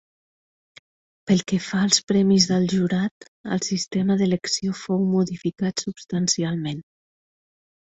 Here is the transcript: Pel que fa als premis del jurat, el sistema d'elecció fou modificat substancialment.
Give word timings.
Pel 1.31 1.43
que 1.51 1.59
fa 1.65 1.81
als 1.89 1.99
premis 2.13 2.49
del 2.53 2.67
jurat, 2.73 3.29
el 3.59 3.63
sistema 3.69 4.19
d'elecció 4.25 4.77
fou 4.83 5.09
modificat 5.17 5.89
substancialment. 5.89 6.87